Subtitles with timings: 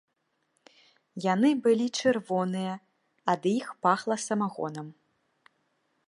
[1.33, 2.71] Яны былі чырвоныя,
[3.33, 4.87] ад іх пахла самагонам.